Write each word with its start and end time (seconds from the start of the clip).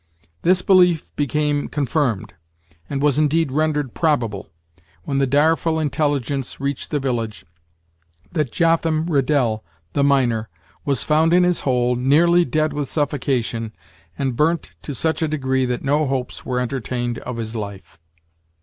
This 0.41 0.63
belief 0.63 1.15
became 1.15 1.67
confirmed, 1.67 2.33
and 2.89 3.03
was 3.03 3.19
indeed 3.19 3.51
rendered 3.51 3.93
probable, 3.93 4.49
when 5.03 5.19
the 5.19 5.27
direful 5.27 5.79
intelligence 5.79 6.59
reached 6.59 6.89
the 6.89 6.99
village 6.99 7.45
that 8.31 8.51
Jotham 8.51 9.05
Riddel, 9.05 9.63
the 9.93 10.03
miner, 10.03 10.49
was 10.85 11.03
found 11.03 11.35
in 11.35 11.43
his 11.43 11.59
hole, 11.59 11.95
nearly 11.95 12.45
dead 12.45 12.73
with 12.73 12.89
suffocation, 12.89 13.73
and 14.17 14.35
burnt 14.35 14.71
to 14.81 14.95
such 14.95 15.21
a 15.21 15.27
degree 15.27 15.65
that 15.65 15.83
no 15.83 16.07
hopes 16.07 16.43
were 16.47 16.59
entertained 16.59 17.19
of 17.19 17.37
his 17.37 17.55
life. 17.55 17.99